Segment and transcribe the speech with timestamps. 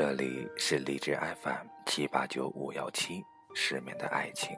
[0.00, 4.56] 这里是荔枝 FM 七八九五幺七，失眠的爱情，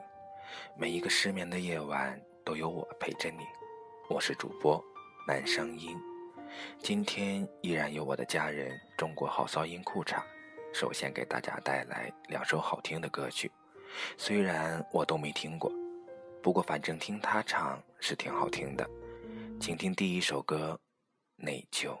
[0.77, 3.43] 每一个失眠的夜晚都有我陪着你。
[4.07, 4.79] 我是主播
[5.27, 5.97] 南声音，
[6.77, 10.21] 今天依然有我的家人中国好骚音裤衩，
[10.71, 13.51] 首先给大家带来两首好听的歌曲，
[14.19, 15.71] 虽然我都没听过，
[16.43, 18.87] 不过反正听他唱是挺好听的。
[19.59, 20.79] 请听第一首歌，
[21.43, 21.97] 《内疚》。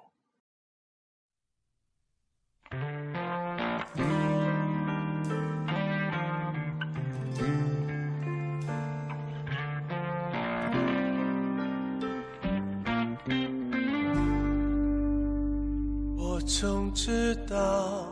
[16.17, 18.07] 我曾知道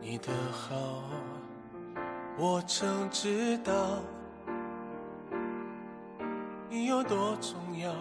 [0.00, 0.74] 你的好，
[2.38, 4.00] 我曾知道
[6.68, 7.94] 你有多重要。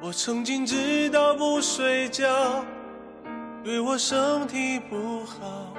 [0.00, 2.64] 我曾经知道不睡觉
[3.64, 5.72] 对我身体不好，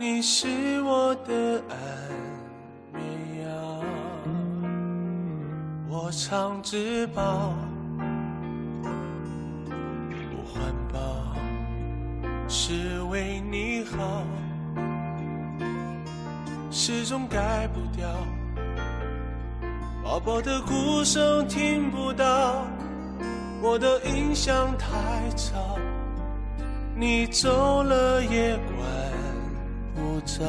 [0.00, 1.76] 你是我的安
[2.94, 3.84] 眠药，
[5.90, 7.52] 我常自保。
[12.48, 14.24] 是为你好，
[16.70, 18.08] 始终改不掉。
[20.02, 22.64] 宝宝的哭声听不到，
[23.60, 24.88] 我的音响太
[25.36, 25.78] 吵，
[26.96, 29.19] 你走了也管不
[30.24, 30.44] 着。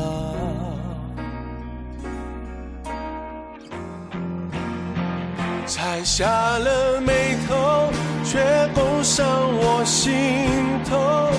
[5.68, 6.26] 拆下
[6.58, 7.92] 了眉头，
[8.26, 10.50] 却攻上我心
[10.84, 11.32] 头。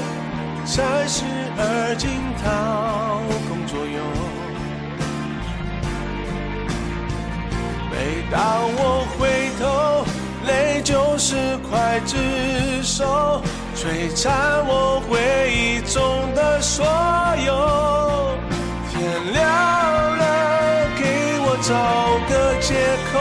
[0.65, 1.25] 三十
[1.59, 2.09] 而今
[2.43, 4.01] 掏空左右。
[7.91, 8.41] 每当
[8.79, 9.21] 我回
[9.61, 10.07] 头，
[10.47, 12.17] 泪就是刽子
[12.83, 13.43] 手，
[13.83, 15.19] 摧残我回
[15.51, 16.87] 忆中的所
[17.45, 18.39] 有。
[18.93, 19.03] 天
[19.33, 20.23] 亮了，
[20.97, 21.03] 给
[21.43, 21.75] 我找
[22.31, 22.71] 个借
[23.11, 23.19] 口，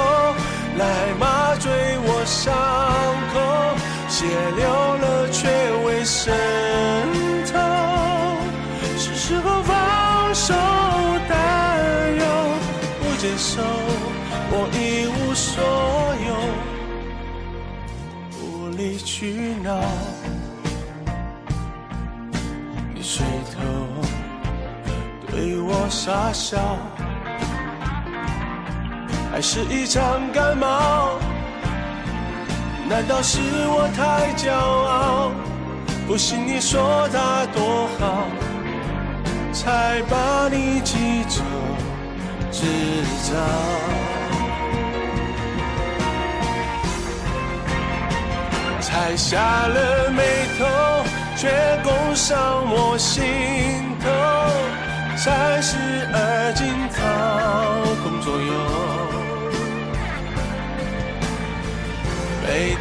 [0.77, 0.85] 来
[1.19, 1.65] 麻醉
[2.03, 2.53] 我伤
[3.33, 3.35] 口，
[4.07, 4.13] 血
[4.55, 4.61] 流
[5.01, 5.49] 了却
[5.83, 6.31] 未渗
[7.51, 7.57] 透。
[8.99, 10.53] 是时候放手
[11.27, 11.33] 担
[12.19, 12.23] 忧，
[13.01, 13.63] 不接受
[14.51, 15.57] 我一无所
[16.27, 16.31] 有，
[18.43, 19.81] 无理取闹。
[25.91, 26.57] 傻笑，
[29.33, 31.19] 爱是一场感冒？
[32.87, 35.31] 难道是我太骄傲？
[36.07, 38.25] 不信你说他多好。
[39.51, 41.41] 才把你记着，
[42.51, 42.65] 制
[43.23, 43.35] 造。
[48.79, 49.37] 才下
[49.67, 50.23] 了眉
[50.57, 50.65] 头，
[51.35, 51.51] 却
[51.83, 53.21] 攻上我心
[53.99, 54.09] 头。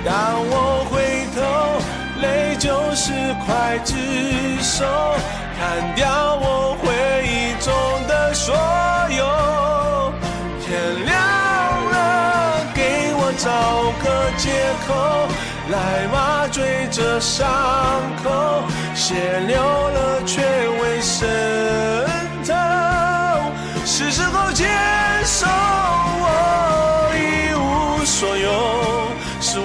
[0.05, 0.12] 当
[0.49, 1.41] 我回头，
[2.21, 3.12] 泪就是
[3.47, 3.94] 刽子
[4.62, 4.84] 手。
[5.61, 6.09] 砍掉
[6.41, 6.88] 我回
[7.27, 7.71] 忆中
[8.09, 8.55] 的所
[9.11, 10.11] 有，
[10.65, 11.15] 天亮
[11.93, 14.05] 了，给我找个
[14.38, 14.49] 借
[14.88, 15.28] 口
[15.69, 17.47] 来麻醉这伤
[18.25, 20.41] 口，血流了却
[20.81, 21.28] 未渗
[22.47, 22.55] 透，
[23.84, 24.65] 是时候接
[25.27, 25.47] 受
[26.25, 28.49] 我一无所有，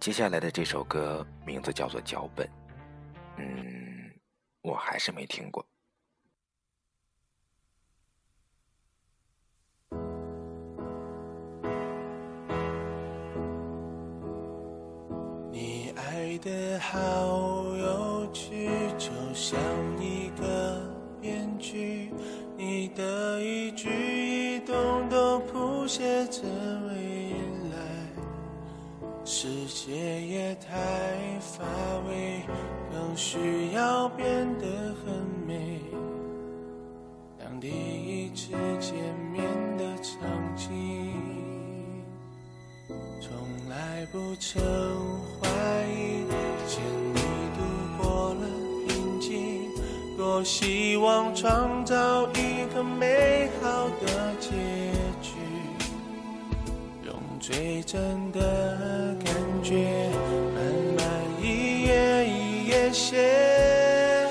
[0.00, 2.46] 接下来的这首歌名字叫做《脚本》，
[3.36, 4.10] 嗯，
[4.62, 5.62] 我还是没听过。
[15.52, 16.96] 你爱的好
[17.76, 19.60] 有趣，就像
[20.02, 20.80] 一个
[21.20, 22.10] 编剧，
[22.56, 24.60] 你的一举一。
[24.60, 26.42] 动都谱写着，
[29.42, 30.68] 世界也太
[31.40, 31.64] 乏
[32.06, 32.42] 味，
[32.92, 34.66] 更需要变得
[35.02, 35.14] 很
[35.48, 35.80] 美。
[37.38, 38.92] 当第一次见
[39.32, 39.42] 面
[39.78, 40.20] 的场
[40.54, 41.14] 景，
[43.18, 43.32] 从
[43.70, 44.62] 来不曾
[45.40, 45.48] 怀
[45.88, 46.26] 疑，
[46.66, 46.82] 见
[47.14, 47.20] 你
[47.56, 47.62] 度
[47.96, 48.46] 过了
[48.86, 49.70] 瓶颈，
[50.18, 54.50] 多希望创造一个美好的结
[55.22, 55.32] 局，
[57.06, 59.29] 用最真的感
[59.70, 60.10] 觉，
[60.52, 60.58] 慢
[60.96, 61.06] 慢
[61.40, 64.26] 一页一页写。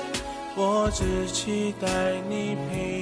[0.54, 1.88] 我只期待
[2.28, 2.99] 你陪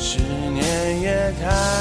[0.00, 1.77] 十年也太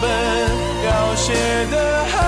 [0.00, 0.08] 本
[0.84, 1.32] 要写
[1.70, 2.21] 的好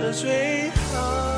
[0.00, 1.28] 这最好。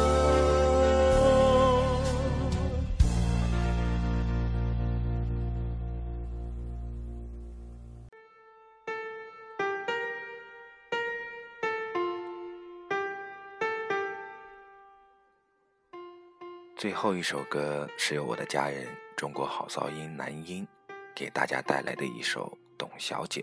[16.76, 18.87] 最后一首歌是由我的家人
[19.17, 20.67] 中国好噪音男音
[21.14, 23.40] 给大家带来的一首《董小姐》，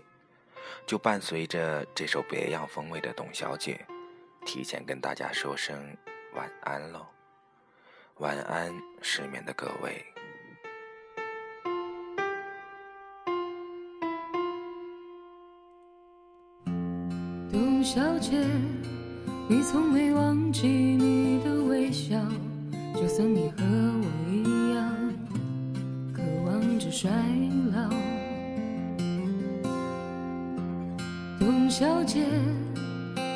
[0.86, 3.84] 就伴随着这首别样风味的《董小姐》，
[4.48, 5.94] 提前跟大家说声
[6.34, 7.06] 晚安喽，
[8.16, 10.02] 晚安失眠的各位。
[17.52, 18.42] 董小姐，
[19.50, 22.18] 你从没忘记你的微笑，
[22.94, 25.12] 就算你和我一样，
[26.14, 27.10] 渴望着衰
[27.74, 27.90] 老。
[31.38, 32.24] 董小姐，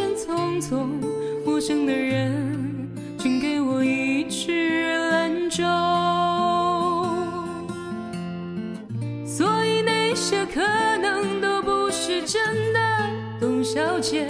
[0.00, 0.88] 间匆匆，
[1.44, 2.88] 陌生的人，
[3.18, 5.62] 请给我一支兰州。
[9.26, 10.62] 所以那些可
[11.02, 12.42] 能都不是真
[12.72, 12.80] 的。
[13.38, 14.26] 董小姐，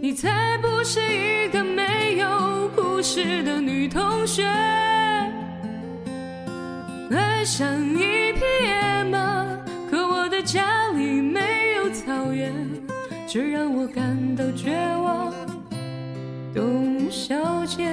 [0.00, 4.46] 你才不是一个没有故事的女同学。
[7.10, 8.23] 爱上一
[13.34, 15.34] 这让我感到绝望。
[16.54, 17.92] 董小姐。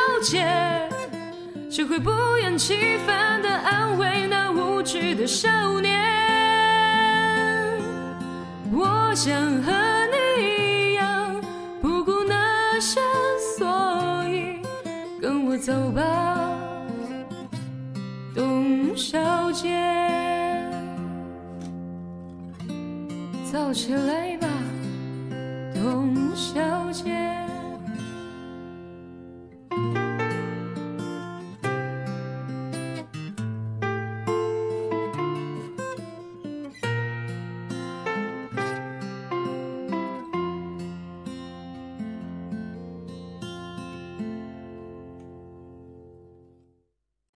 [0.21, 0.45] 姐，
[1.69, 2.11] 谁会不
[2.43, 5.49] 厌其烦地安慰那无知的少
[5.81, 5.99] 年？
[8.71, 9.71] 我想和
[10.11, 11.41] 你一样，
[11.81, 13.01] 不顾那些
[13.57, 13.67] 所
[14.29, 14.61] 以，
[15.19, 16.01] 跟我走吧，
[18.35, 19.69] 董小姐，
[23.51, 24.47] 走起来吧。
[25.73, 26.61] 董小
[26.91, 27.50] 姐。